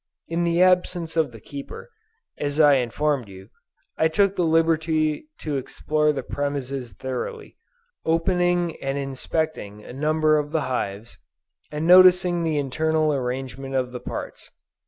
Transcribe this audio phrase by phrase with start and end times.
[0.27, 1.87] In the absence of the keeper,
[2.39, 3.49] as I informed you,
[3.99, 7.55] I took the liberty to explore the premises thoroughly,
[8.03, 11.19] opening and inspecting a number of the hives,
[11.71, 14.49] and noticing the internal arrangement of the parts.